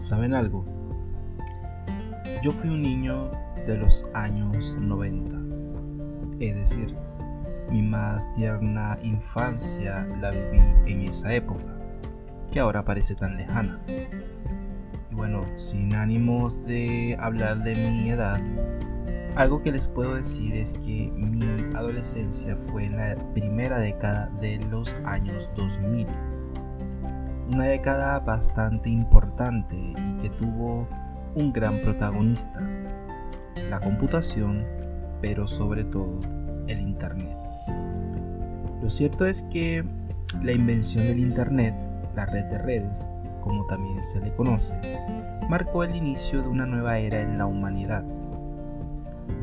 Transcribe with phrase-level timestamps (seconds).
[0.00, 0.64] ¿Saben algo?
[2.42, 3.30] Yo fui un niño
[3.66, 5.36] de los años 90.
[6.40, 6.96] Es decir,
[7.70, 11.78] mi más tierna infancia la viví en esa época,
[12.50, 13.78] que ahora parece tan lejana.
[15.10, 18.40] Y bueno, sin ánimos de hablar de mi edad,
[19.36, 21.44] algo que les puedo decir es que mi
[21.76, 26.06] adolescencia fue en la primera década de los años 2000
[27.50, 30.86] una década bastante importante y que tuvo
[31.34, 32.60] un gran protagonista,
[33.68, 34.64] la computación,
[35.20, 36.20] pero sobre todo
[36.68, 37.36] el Internet.
[38.80, 39.84] Lo cierto es que
[40.42, 41.74] la invención del Internet,
[42.14, 43.08] la red de redes,
[43.40, 44.80] como también se le conoce,
[45.48, 48.04] marcó el inicio de una nueva era en la humanidad.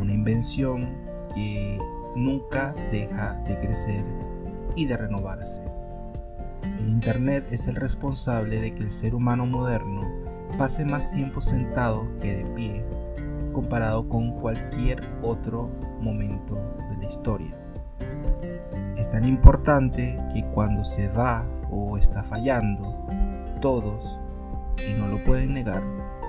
[0.00, 0.88] Una invención
[1.34, 1.78] que
[2.14, 4.04] nunca deja de crecer
[4.76, 5.75] y de renovarse.
[6.78, 10.02] El Internet es el responsable de que el ser humano moderno
[10.58, 12.84] pase más tiempo sentado que de pie
[13.52, 16.56] comparado con cualquier otro momento
[16.90, 17.56] de la historia.
[18.98, 23.06] Es tan importante que cuando se va o está fallando,
[23.62, 24.18] todos,
[24.86, 25.82] y no lo pueden negar,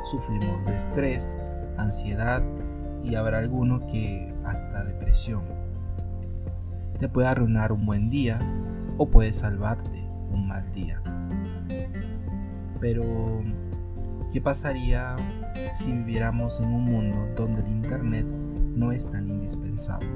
[0.06, 1.40] sufrimos de estrés,
[1.78, 2.42] ansiedad
[3.04, 5.44] y habrá alguno que hasta depresión.
[7.00, 8.40] Te puede arruinar un buen día
[8.98, 11.02] o puede salvarte un mal día.
[12.80, 13.44] Pero,
[14.32, 15.16] ¿qué pasaría
[15.76, 18.26] si viviéramos en un mundo donde el Internet
[18.76, 20.10] no es tan indispensable?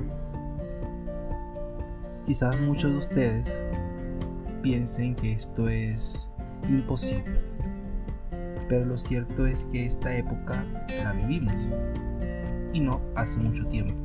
[2.26, 3.62] Quizás muchos de ustedes
[4.62, 6.30] piensen que esto es
[6.70, 7.42] imposible,
[8.70, 10.64] pero lo cierto es que esta época
[11.04, 11.56] la vivimos
[12.74, 13.96] y no hace mucho tiempo.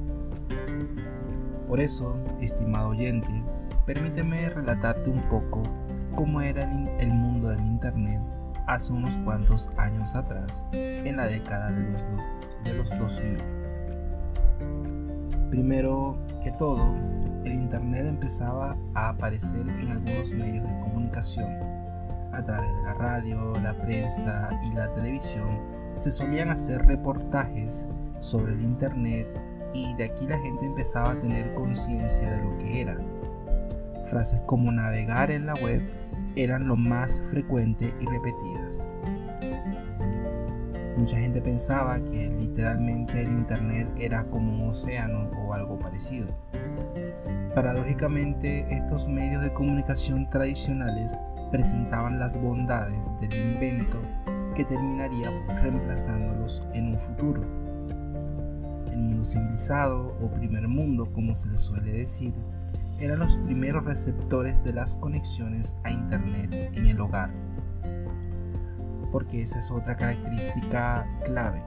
[1.69, 3.29] Por eso, estimado oyente,
[3.84, 5.62] permíteme relatarte un poco
[6.17, 6.64] cómo era
[6.98, 8.20] el, mundo del Internet
[8.67, 12.06] hace unos cuantos años atrás, en la década de los,
[12.64, 13.37] de los 2000.
[15.50, 16.93] Primero que todo,
[17.44, 21.49] el Internet empezaba a aparecer en algunos medios de comunicación.
[22.33, 25.60] A través de la radio, la prensa y la televisión
[25.94, 27.88] se solían hacer reportajes
[28.19, 29.28] sobre el Internet
[29.72, 32.97] y de aquí la gente empezaba a tener conciencia de lo que era.
[34.06, 35.83] Frases como navegar en la web
[36.37, 38.89] eran lo más frecuente y repetidas.
[40.97, 46.28] Mucha gente pensaba que literalmente el Internet era como un océano o algo parecido.
[47.55, 54.00] Paradójicamente, estos medios de comunicación tradicionales presentaban las bondades del invento
[54.55, 55.31] que terminaría
[55.62, 57.43] reemplazándolos en un futuro.
[58.91, 62.33] El mundo civilizado o primer mundo, como se le suele decir,
[62.99, 67.31] eran los primeros receptores de las conexiones a Internet en el hogar.
[69.12, 71.62] Porque esa es otra característica clave.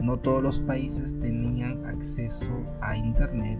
[0.00, 3.58] No todos los países tenían acceso a Internet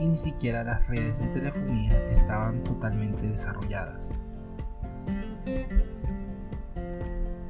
[0.00, 4.18] y ni siquiera las redes de telefonía estaban totalmente desarrolladas.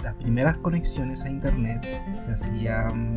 [0.03, 3.15] Las primeras conexiones a Internet se hacían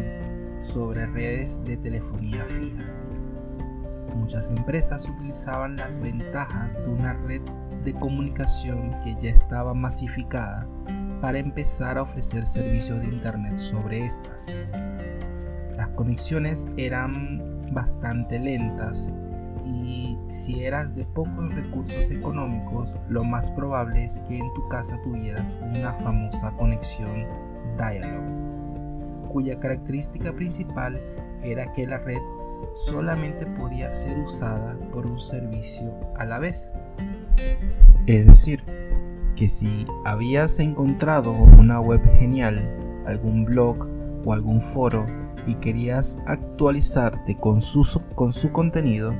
[0.59, 3.04] sobre redes de telefonía fija
[4.15, 7.41] muchas empresas utilizaban las ventajas de una red
[7.83, 10.67] de comunicación que ya estaba masificada
[11.21, 14.47] para empezar a ofrecer servicios de Internet sobre estas.
[15.75, 19.11] Las conexiones eran bastante lentas
[19.65, 24.99] y si eras de pocos recursos económicos, lo más probable es que en tu casa
[25.03, 27.25] tuvieras una famosa conexión
[27.77, 31.01] Dialog, cuya característica principal
[31.41, 32.21] era que la red
[32.75, 36.71] solamente podía ser usada por un servicio a la vez.
[38.07, 38.63] Es decir,
[39.35, 43.87] que si habías encontrado una web genial, algún blog
[44.25, 45.05] o algún foro
[45.45, 49.13] y querías actualizarte con su, con su contenido,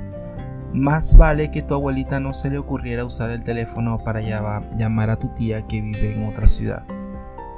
[0.73, 5.18] más vale que tu abuelita no se le ocurriera usar el teléfono para llamar a
[5.18, 6.83] tu tía que vive en otra ciudad,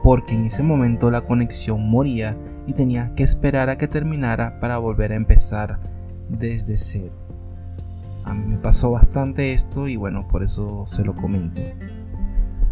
[0.04, 2.38] porque en ese momento la conexión moría
[2.68, 5.80] y tenías que esperar a que terminara para volver a empezar
[6.30, 7.16] desde cero.
[8.25, 11.62] A mí me pasó bastante esto y bueno, por eso se lo comento.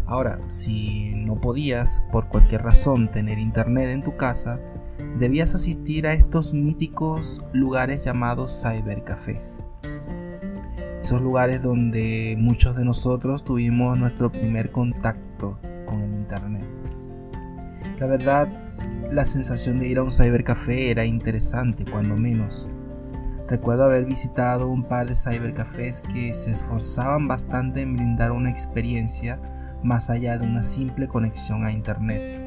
[0.04, 4.60] Ahora, si no podías por cualquier razón tener internet en tu casa,
[5.18, 9.62] debías asistir a estos míticos lugares llamados cybercafés.
[11.00, 16.66] Esos lugares donde muchos de nosotros tuvimos nuestro primer contacto con el internet.
[17.98, 18.65] La verdad,
[19.10, 22.68] la sensación de ir a un cybercafé era interesante, cuando menos.
[23.48, 29.38] Recuerdo haber visitado un par de cybercafés que se esforzaban bastante en brindar una experiencia
[29.84, 32.42] más allá de una simple conexión a internet.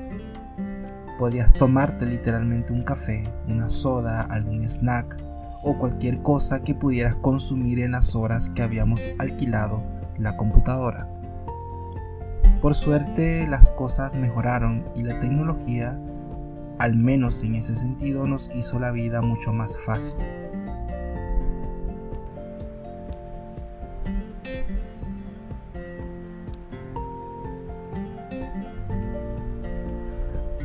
[1.17, 5.17] podías tomarte literalmente un café, una soda, algún snack
[5.63, 9.83] o cualquier cosa que pudieras consumir en las horas que habíamos alquilado
[10.17, 11.07] la computadora.
[12.61, 15.97] Por suerte las cosas mejoraron y la tecnología,
[16.79, 20.17] al menos en ese sentido, nos hizo la vida mucho más fácil.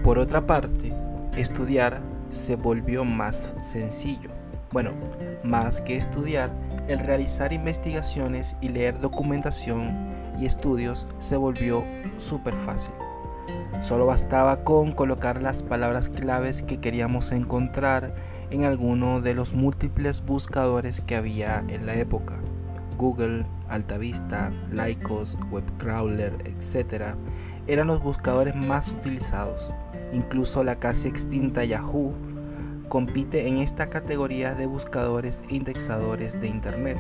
[0.05, 0.93] Por otra parte,
[1.37, 2.01] estudiar
[2.31, 4.31] se volvió más sencillo.
[4.71, 4.93] Bueno,
[5.43, 6.53] más que estudiar,
[6.87, 11.85] el realizar investigaciones y leer documentación y estudios se volvió
[12.19, 12.95] súper fácil.
[13.81, 18.15] Solo bastaba con colocar las palabras claves que queríamos encontrar
[18.51, 22.39] en alguno de los múltiples buscadores que había en la época.
[22.97, 27.15] Google, Altavista, Lycos, Webcrawler, etc.
[27.67, 29.75] eran los buscadores más utilizados.
[30.13, 32.15] Incluso la casi extinta Yahoo
[32.89, 36.99] compite en esta categoría de buscadores e indexadores de Internet.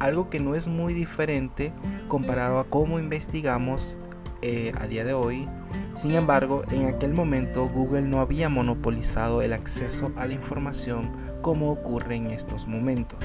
[0.00, 1.72] Algo que no es muy diferente
[2.08, 3.96] comparado a cómo investigamos
[4.42, 5.48] eh, a día de hoy.
[5.94, 11.10] Sin embargo, en aquel momento Google no había monopolizado el acceso a la información
[11.42, 13.18] como ocurre en estos momentos.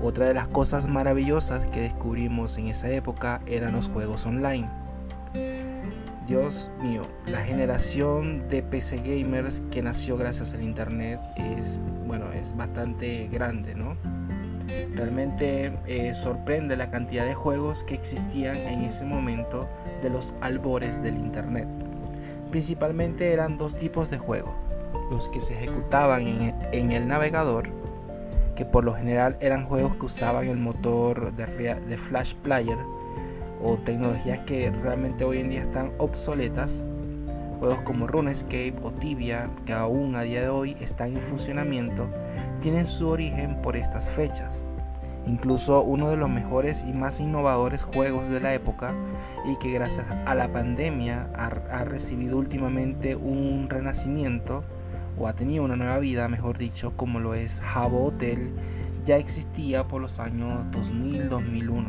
[0.00, 4.68] Otra de las cosas maravillosas que descubrimos en esa época eran los juegos online
[6.28, 12.54] Dios mío, la generación de PC gamers que nació gracias al internet es, bueno, es
[12.54, 13.96] bastante grande, ¿no?
[14.94, 19.68] Realmente eh, sorprende la cantidad de juegos que existían en ese momento
[20.02, 21.68] de los albores del internet.
[22.50, 24.54] Principalmente eran dos tipos de juegos,
[25.10, 26.26] los que se ejecutaban
[26.72, 27.68] en, el navegador,
[28.56, 32.78] que por lo general eran juegos que usaban el motor de, de Flash Player,
[33.62, 36.84] o tecnologías que realmente hoy en día están obsoletas.
[37.58, 42.08] Juegos como RuneScape o Tibia, que aún a día de hoy están en funcionamiento,
[42.60, 44.64] tienen su origen por estas fechas.
[45.28, 48.94] Incluso uno de los mejores y más innovadores juegos de la época
[49.44, 54.64] y que gracias a la pandemia ha, recibido últimamente un renacimiento
[55.18, 58.54] o ha tenido una nueva vida, mejor dicho, como lo es Habbo Hotel,
[59.04, 61.88] ya existía por los años 2000-2001.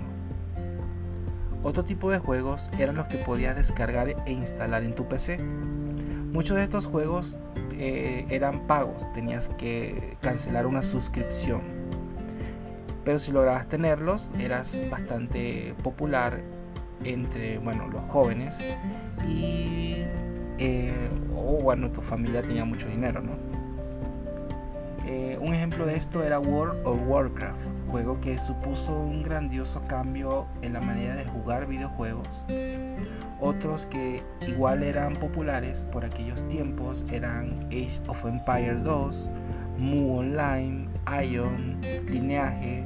[1.63, 5.39] Otro tipo de juegos eran los que podías descargar e instalar en tu PC.
[6.33, 7.39] Muchos de estos juegos
[7.73, 11.78] eh, eran pagos, tenías que cancelar una suscripción.
[13.03, 16.41] Pero si lograbas tenerlos, eras bastante popular
[17.03, 18.59] entre bueno, los jóvenes
[19.27, 20.03] y
[20.57, 23.31] eh, o bueno, tu familia tenía mucho dinero, ¿no?
[25.07, 30.45] Eh, un ejemplo de esto era World of Warcraft, juego que supuso un grandioso cambio
[30.61, 32.45] en la manera de jugar videojuegos.
[33.39, 39.29] Otros que igual eran populares por aquellos tiempos eran Age of Empire 2,
[39.77, 40.88] Mu Online,
[41.23, 42.85] Ion, Lineage,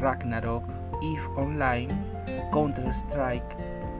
[0.00, 0.64] Ragnarok,
[1.02, 1.88] Eve Online,
[2.52, 3.56] Counter-Strike,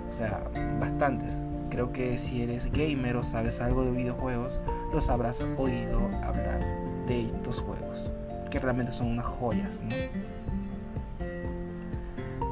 [0.08, 0.42] o sea,
[0.80, 1.44] bastantes.
[1.70, 4.60] Creo que si eres gamer o sabes algo de videojuegos,
[4.92, 6.60] los habrás oído hablar
[7.06, 8.06] de estos juegos,
[8.50, 9.82] que realmente son unas joyas.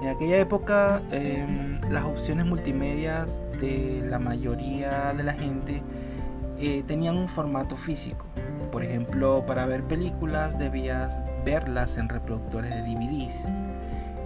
[0.02, 5.82] En aquella época em, las opciones multimedias de la mayoría de la gente
[6.58, 8.26] eh, tenían un formato físico.
[8.76, 13.48] Por ejemplo, para ver películas debías verlas en reproductores de DVDs.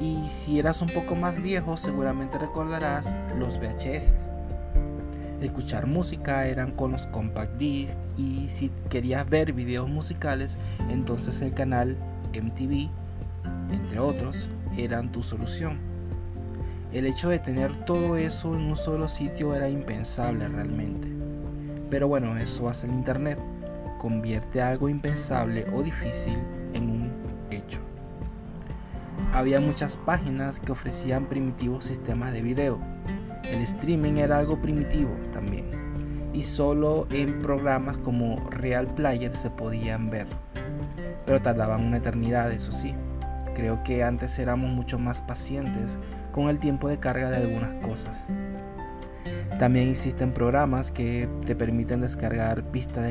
[0.01, 4.13] Y si eras un poco más viejo, seguramente recordarás los VHS
[5.41, 11.55] escuchar música eran con los compact discs y si querías ver videos musicales, entonces el
[11.55, 11.97] canal
[12.35, 12.91] MTV,
[13.73, 15.79] entre otros, eran tu solución.
[16.93, 21.07] El hecho de tener todo eso en un solo sitio era impensable realmente.
[21.89, 23.39] Pero bueno, eso hace el Internet.
[24.01, 26.39] Convierte algo impensable o difícil
[26.73, 27.13] en un
[27.51, 27.81] hecho.
[29.35, 32.81] Había muchas páginas que ofrecían primitivos sistemas de video,
[33.53, 35.65] el streaming era algo primitivo también
[36.33, 40.29] y solo en programas como Real Player se podían ver.
[41.27, 42.95] Pero tardaban una eternidad, eso sí.
[43.55, 45.99] Creo que antes éramos mucho más pacientes
[46.31, 48.29] con el tiempo de carga de algunas cosas.
[49.61, 53.05] También existen programas que te permiten descargar pistas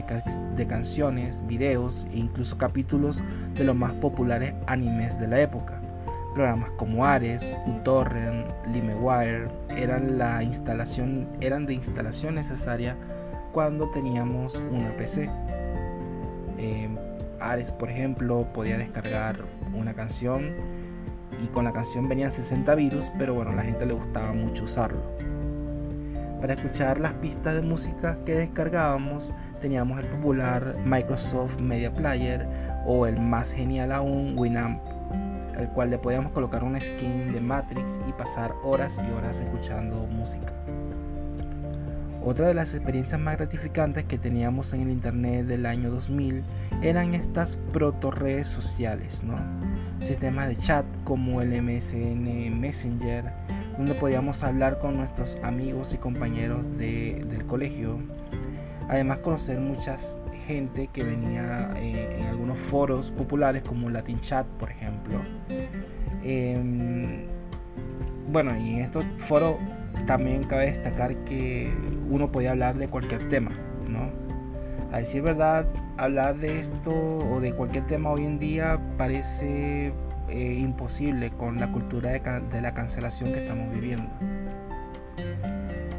[0.56, 3.22] de, canciones, videos e incluso capítulos
[3.54, 5.80] de los más populares animes de la época.
[6.34, 12.98] Programas como Ares, uTorrent, LimeWire eran, la instalación, eran de instalación necesaria
[13.52, 15.30] cuando teníamos una PC.
[16.58, 16.98] Em,
[17.40, 19.38] Ares, por ejemplo, podía descargar
[19.76, 20.56] una canción
[21.44, 24.64] y con la canción venían 60 virus, pero bueno, a la gente le gustaba mucho
[24.64, 25.39] usarlo.
[26.42, 32.48] Para escuchar las pistas de música que descargábamos teníamos el popular Microsoft Media Player
[32.86, 34.82] o el más genial aún Winamp,
[35.58, 40.08] al cual le podíamos colocar una skin de Matrix y pasar horas y horas escuchando
[40.08, 40.54] música.
[42.24, 46.44] Otra de las experiencias más gratificantes que teníamos en el internet del año 2000
[46.82, 49.38] eran estas proto redes sociales, ¿no?
[50.02, 53.34] Sistemas de chat como el MSN Messenger,
[53.80, 57.98] donde podíamos hablar con nuestros amigos y compañeros del colegio.
[58.90, 59.96] Además conocer mucha
[60.46, 65.22] gente que venía eh, en algunos foros populares como Latin Chat, por ejemplo.
[66.24, 67.22] Em,
[68.30, 69.56] bueno, y en estos foros
[70.06, 71.74] también cabe destacar que
[72.10, 73.52] uno podía hablar de cualquier tema,
[73.88, 74.10] ¿no?
[74.92, 79.94] A decir verdad, hablar de esto o de cualquier tema hoy en día parece
[80.30, 84.10] eh, imposible con la cultura de, la cancelación que estamos viviendo.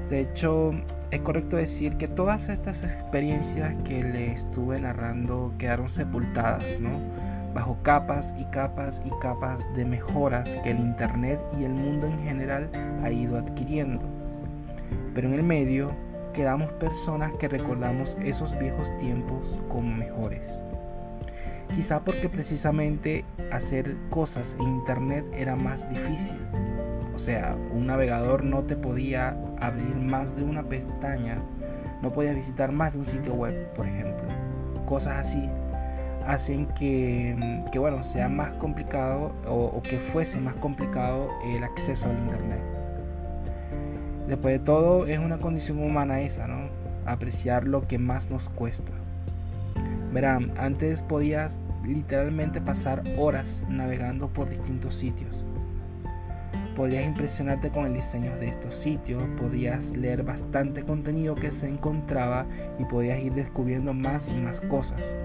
[0.08, 0.72] De hecho,
[1.10, 6.90] es correcto decir que todas estas experiencias que le estuve narrando quedaron sepultadas, ¿no?
[7.54, 12.18] Bajo capas y capas y capas de mejoras que el Internet y el mundo en
[12.20, 12.70] general
[13.02, 14.06] ha ido adquiriendo.
[15.14, 15.90] Pero en el medio
[16.32, 20.62] quedamos personas que recordamos esos viejos tiempos como mejores.
[21.74, 26.38] Quizá porque precisamente hacer cosas en internet era más difícil.
[27.14, 31.42] O sea, un navegador no te podía abrir más de una pestaña,
[32.02, 34.26] no podías visitar más de un sitio web, por ejemplo.
[34.86, 35.48] Cosas así
[36.26, 37.36] hacen que,
[37.76, 42.60] bueno, sea más complicado o, o que fuese más complicado el acceso al internet.
[44.28, 46.68] Después de todo, es una condición humana esa, ¿no?
[47.04, 48.92] Apreciar lo que más nos cuesta.
[50.12, 55.46] Verán, antes podías literalmente pasar horas navegando por distintos sitios.
[56.74, 62.46] Podías impresionarte con el diseño de estos sitios, podías leer bastante contenido que se encontraba
[62.78, 65.16] y podías ir descubriendo más y más cosas.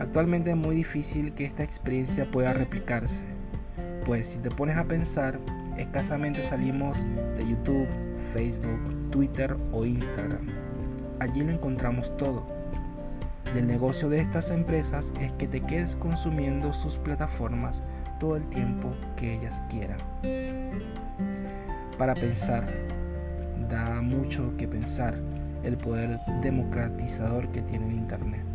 [0.00, 3.24] Actualmente es muy difícil que esta experiencia pueda replicarse,
[4.04, 5.38] pues si te pones a pensar,
[5.78, 7.06] escasamente salimos
[7.36, 7.86] de YouTube,
[8.32, 10.48] Facebook, Twitter o Instagram.
[11.20, 12.53] Allí lo encontramos todo.
[13.54, 17.84] Y el negocio de estas empresas es que te quedes consumiendo sus plataformas
[18.18, 19.98] todo el tiempo que ellas quieran.
[21.96, 22.66] Para pensar,
[23.68, 25.14] da mucho que pensar
[25.62, 28.53] el poder democratizador que tiene el Internet.